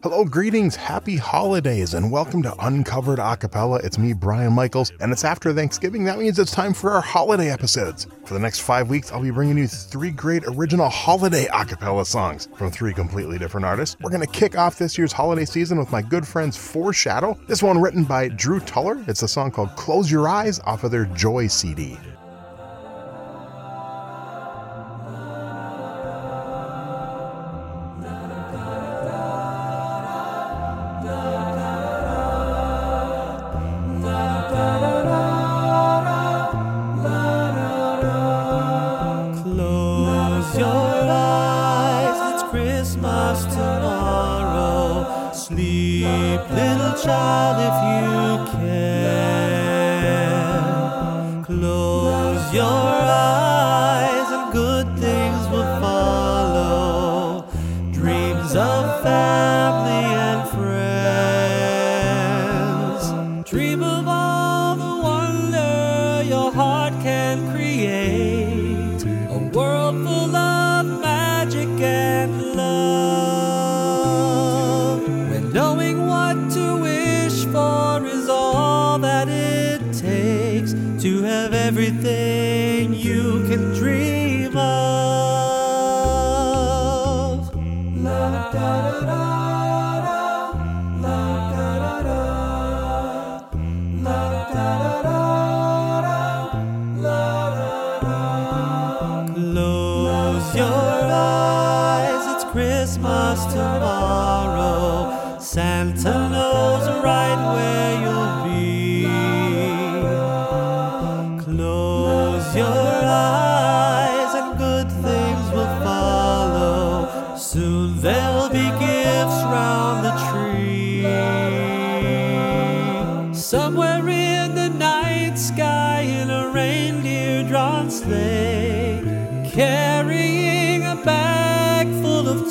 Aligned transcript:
Hello, 0.00 0.24
greetings, 0.24 0.76
happy 0.76 1.16
holidays, 1.16 1.94
and 1.94 2.12
welcome 2.12 2.40
to 2.44 2.54
Uncovered 2.64 3.18
Acapella. 3.18 3.84
It's 3.84 3.98
me, 3.98 4.12
Brian 4.12 4.52
Michaels, 4.52 4.92
and 5.00 5.10
it's 5.10 5.24
after 5.24 5.52
Thanksgiving. 5.52 6.04
That 6.04 6.20
means 6.20 6.38
it's 6.38 6.52
time 6.52 6.72
for 6.72 6.92
our 6.92 7.00
holiday 7.00 7.50
episodes. 7.50 8.06
For 8.24 8.34
the 8.34 8.38
next 8.38 8.60
five 8.60 8.88
weeks, 8.88 9.10
I'll 9.10 9.20
be 9.20 9.32
bringing 9.32 9.58
you 9.58 9.66
three 9.66 10.12
great 10.12 10.44
original 10.46 10.88
holiday 10.88 11.46
acapella 11.46 12.06
songs 12.06 12.46
from 12.54 12.70
three 12.70 12.94
completely 12.94 13.38
different 13.38 13.66
artists. 13.66 13.96
We're 14.00 14.10
going 14.10 14.24
to 14.24 14.28
kick 14.28 14.56
off 14.56 14.78
this 14.78 14.96
year's 14.96 15.12
holiday 15.12 15.44
season 15.44 15.78
with 15.78 15.90
my 15.90 16.02
good 16.02 16.24
friends 16.24 16.56
Four 16.56 16.92
Shadow. 16.92 17.36
This 17.48 17.60
one 17.60 17.80
written 17.80 18.04
by 18.04 18.28
Drew 18.28 18.60
Tuller. 18.60 19.02
It's 19.08 19.24
a 19.24 19.28
song 19.28 19.50
called 19.50 19.74
Close 19.74 20.12
Your 20.12 20.28
Eyes 20.28 20.60
off 20.60 20.84
of 20.84 20.92
their 20.92 21.06
Joy 21.06 21.48
CD. 21.48 21.98
Child, 47.02 47.58
if 47.60 47.76
you 47.84 48.37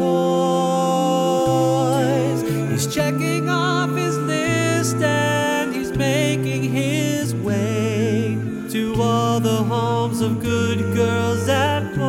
toys. 0.00 1.20
He's 2.70 2.86
checking 2.92 3.48
off 3.48 3.90
his 3.96 4.16
list 4.18 4.96
and 4.96 5.74
he's 5.74 5.92
making 5.92 6.62
his 6.64 7.34
way 7.34 8.38
to 8.70 8.94
all 9.00 9.40
the 9.40 9.62
homes 9.72 10.20
of 10.20 10.40
good 10.40 10.78
girls 10.94 11.48
and 11.48 11.94
boys. 11.96 12.04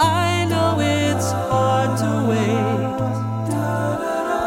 I 0.00 0.46
know 0.50 0.80
it's 0.80 1.30
hard 1.50 1.90
to 2.02 2.10
wait. 2.30 2.94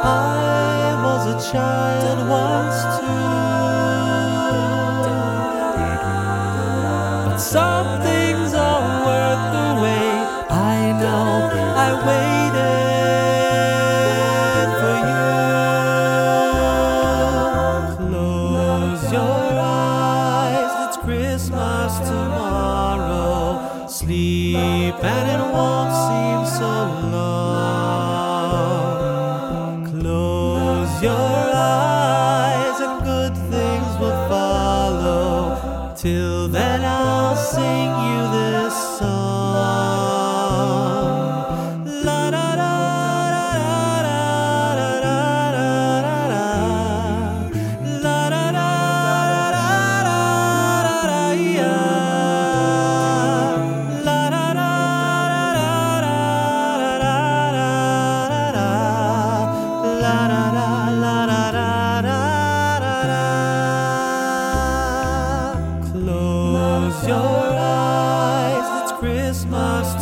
I 0.04 1.02
was 1.06 1.24
a 1.36 1.38
child 1.52 2.20
once 2.30 3.00
too. 3.00 3.07
Sleep 23.98 24.94
and 25.04 25.28
it 25.28 25.54
won't 25.56 25.92
seem 25.92 26.60
so 26.60 26.70
long. 27.10 28.07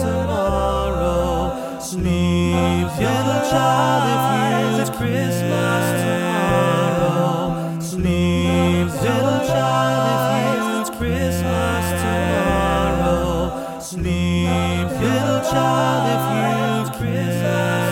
Tomorrow. 0.06 1.80
Sleep, 1.80 2.88
little 2.98 3.42
child, 3.50 4.04
if 4.14 4.24
you 4.32 4.82
it's 4.82 4.90
Christmas 4.98 5.86
tomorrow. 6.04 7.80
Sleep, 7.80 8.88
little 9.02 9.42
child, 9.50 10.04
if 10.14 10.22
you 10.32 10.82
it's 10.82 10.92
Christmas 10.98 11.86
tomorrow. 12.04 13.38
Sleep, 13.80 14.88
little 15.02 15.42
child, 15.52 16.04
if 16.16 16.24
you 16.34 16.46
it's 16.82 16.92
Christmas 17.00 17.88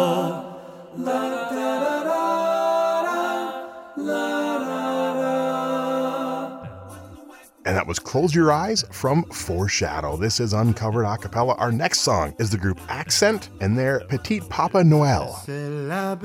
Was 7.89 7.97
Close 7.97 8.35
Your 8.35 8.51
Eyes 8.51 8.85
from 8.91 9.23
Four 9.31 9.67
Shadow. 9.67 10.15
This 10.15 10.39
is 10.39 10.53
Uncovered 10.53 11.05
Acapella. 11.05 11.55
Our 11.57 11.71
next 11.71 12.01
song 12.01 12.35
is 12.37 12.51
the 12.51 12.57
group 12.59 12.79
Accent 12.87 13.49
and 13.61 13.75
their 13.75 14.01
Petite 14.01 14.47
Papa 14.47 14.83
Noël, 14.83 15.33
la 15.47 16.15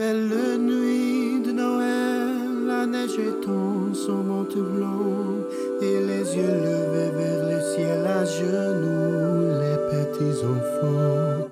neige 2.85 3.17
blanc 4.57 5.41
et 5.81 6.01
les 6.01 6.37
yeux 6.37 6.55
levés 6.67 7.11
vers 7.17 7.45
le 7.49 7.61
ciel 7.75 8.07
à 8.07 8.27
genoux, 8.27 9.59
les 9.63 9.79
petits 9.89 10.45
enfants. 10.45 11.44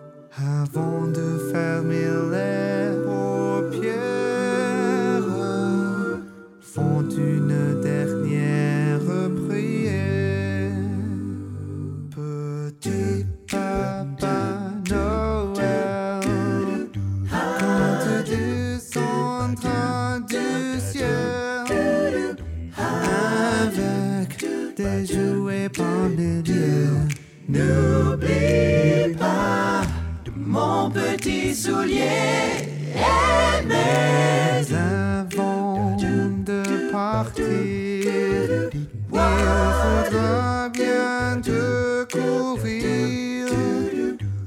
Il 39.13 40.11
faudra 40.11 40.69
bien 40.71 41.41
te 41.43 42.05
couvrir. 42.13 43.49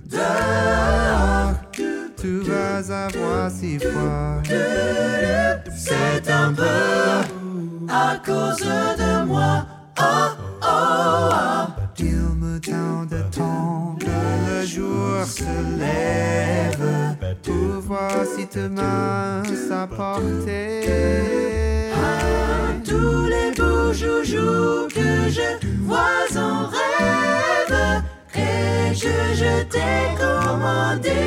Dehors, 0.06 1.54
tu 2.18 2.40
vas 2.40 3.06
avoir 3.06 3.52
si 3.52 3.80
froid. 3.80 4.42
C'est 5.76 6.32
un 6.32 6.54
peu 6.54 6.64
à 7.90 8.18
cause 8.26 8.60
de 8.60 9.26
moi. 9.26 9.66
Oh, 10.00 10.04
oh, 10.64 10.68
oh. 10.68 11.86
Il 11.98 12.16
me 12.42 12.60
tarde 12.60 13.26
tant 13.32 13.96
que 14.00 14.06
le 14.06 14.66
jour 14.66 15.24
se 15.26 15.44
lève 15.80 17.16
pour 17.44 17.82
voir 17.82 18.26
si 18.36 18.46
demain 18.54 19.44
sa 19.70 19.88
portée. 19.88 20.82
tous 22.84 23.26
les 23.26 23.52
beaux 23.58 23.75
joujoux 23.96 24.88
que 24.94 25.30
je 25.30 25.50
vois 25.84 26.28
en 26.36 26.68
rêve 26.68 28.04
et 28.36 28.94
que 28.94 29.34
je 29.34 29.64
t'ai 29.72 30.14
commandé. 30.18 31.24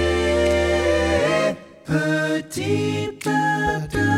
Petit 1.87 3.09
papa 3.25 4.11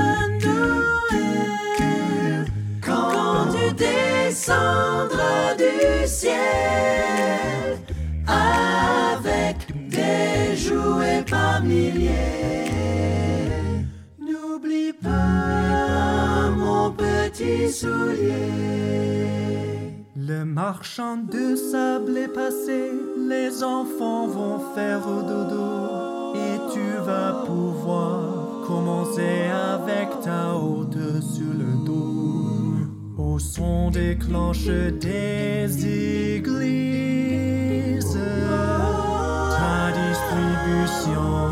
Noël, 0.42 2.44
quand 2.84 3.46
tu 3.52 3.64
descendras 3.74 5.54
du 5.56 5.76
ciel 6.06 7.78
avec 8.26 9.56
des 9.88 10.56
jouets 10.56 11.24
par 11.28 11.62
milliers, 11.62 12.39
Le 20.16 20.44
marchand 20.44 21.16
de 21.16 21.56
sable 21.56 22.18
est 22.18 22.28
passé, 22.28 22.90
les 23.16 23.62
enfants 23.62 24.26
vont 24.26 24.58
faire 24.74 25.00
dodo. 25.00 26.34
Et 26.34 26.58
tu 26.74 26.98
vas 27.02 27.44
pouvoir 27.46 28.66
commencer 28.66 29.48
avec 29.74 30.20
ta 30.20 30.54
haute 30.54 31.22
sur 31.22 31.54
le 31.54 31.82
dos. 31.86 33.16
Au 33.16 33.38
son 33.38 33.90
des 33.90 34.18
cloches 34.18 34.66
des 35.00 36.36
églises, 36.36 38.18
ta 39.56 39.92
distribution 39.92 41.49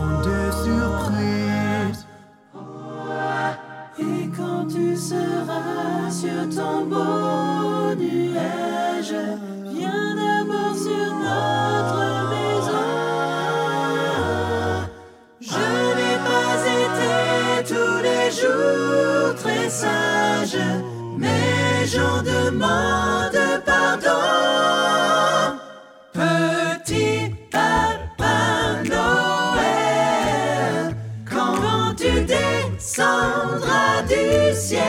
descendras 32.98 34.02
du 34.08 34.54
ciel 34.54 34.82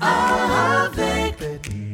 avec 0.00 1.34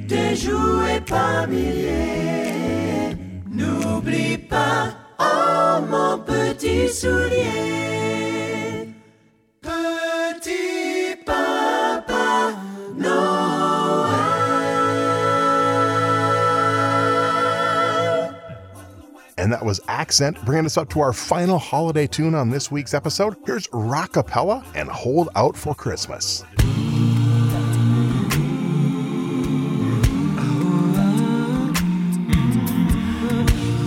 des 0.06 0.36
jouets 0.36 1.00
par 1.06 1.48
milliers, 1.48 3.16
n'oublie 3.50 4.36
pas, 4.36 4.92
oh 5.18 5.80
mon 5.90 6.18
petit 6.18 6.88
soulier, 6.88 8.17
And 19.38 19.52
that 19.52 19.64
was 19.64 19.80
Accent, 19.86 20.44
bringing 20.44 20.66
us 20.66 20.76
up 20.76 20.90
to 20.90 21.00
our 21.00 21.12
final 21.12 21.58
holiday 21.58 22.08
tune 22.08 22.34
on 22.34 22.50
this 22.50 22.72
week's 22.72 22.92
episode. 22.92 23.36
Here's 23.46 23.68
Rockapella 23.68 24.66
and 24.74 24.88
Hold 24.88 25.28
Out 25.36 25.56
for 25.56 25.76
Christmas. 25.76 26.44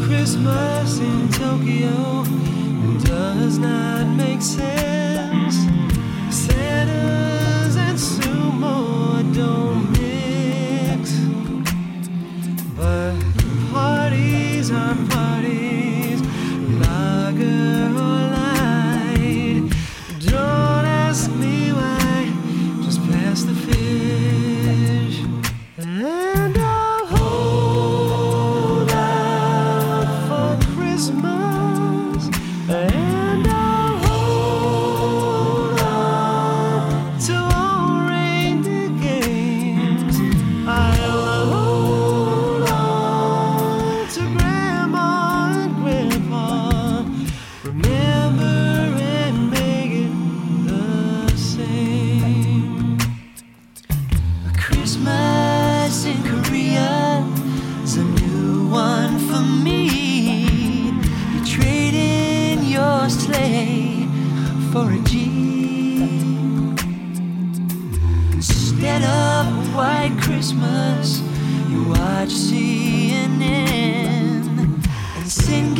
Christmas 0.05 0.99
in 0.99 1.29
Tokyo 1.33 2.23
does 3.03 3.57
not 3.57 4.07
make 4.15 4.41
sense. 4.41 5.80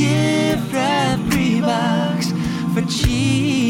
Gift 0.01 0.73
wrap 0.73 1.19
Reeboks 1.29 2.29
for 2.73 2.81
cheap. 2.89 3.60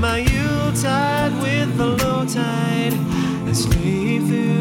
My 0.00 0.18
Yuletide 0.18 1.32
with 1.40 1.76
the 1.76 1.86
low 1.86 2.24
tide. 2.26 2.92
And 3.46 3.56
sleep 3.56 4.22
through 4.26 4.55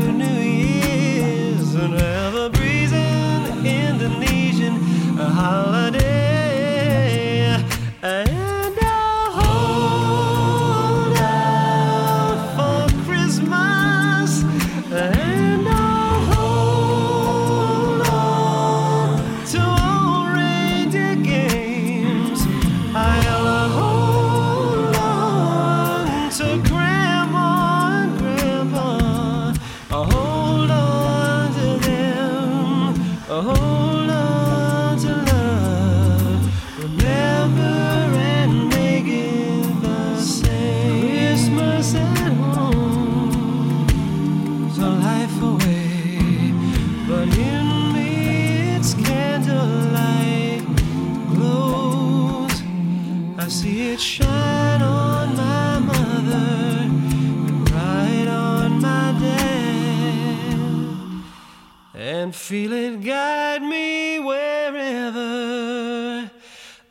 guide 63.16 63.64
me 63.64 64.20
wherever 64.20 65.22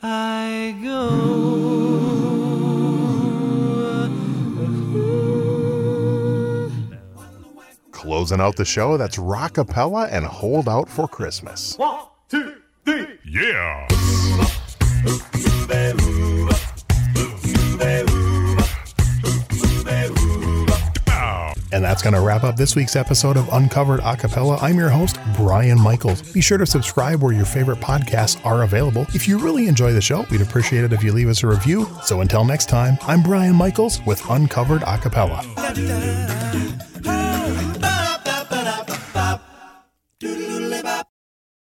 I 0.03 0.75
go. 0.83 1.09
Closing 7.93 8.41
out 8.41 8.57
the 8.57 8.65
show, 8.65 8.97
that's 8.97 9.19
Rock 9.19 9.55
Rockapella 9.55 10.09
and 10.11 10.25
Hold 10.25 10.67
Out 10.67 10.89
for 10.89 11.07
Christmas. 11.07 11.77
One, 11.77 12.07
two, 12.31 12.55
three. 12.87 13.19
Yeah! 13.27 13.87
And 21.75 21.83
that's 21.83 22.03
going 22.03 22.15
to 22.15 22.21
wrap 22.21 22.45
up 22.45 22.55
this 22.55 22.77
week's 22.77 22.95
episode 22.95 23.37
of 23.37 23.49
Uncovered 23.53 23.99
Acapella. 23.99 24.63
I'm 24.63 24.79
your 24.79 24.91
host, 24.91 25.19
Brian 25.35 25.81
Michaels. 25.81 26.23
Be 26.33 26.41
sure 26.41 26.57
to 26.57 26.65
subscribe 26.65 27.21
where 27.21 27.33
your 27.33 27.45
favorite 27.45 27.81
podcasts 27.81 28.41
are 28.47 28.63
available. 28.63 29.07
If 29.13 29.27
you 29.27 29.41
really 29.41 29.67
enjoy 29.67 29.93
the 29.93 30.01
show, 30.01 30.25
we'd 30.31 30.41
appreciate 30.41 30.85
it 30.85 30.93
if 30.93 31.03
you 31.03 31.13
leave 31.13 31.29
us 31.29 31.43
a 31.43 31.49
review. 31.49 31.89
So 32.05 32.21
until 32.21 32.45
next 32.45 32.69
time, 32.69 32.97
I'm 33.03 33.25
Brian 33.25 33.57
Michaels 33.57 34.01
with 34.07 34.23
Uncovered 34.31 34.83
Acapella. 34.83 35.43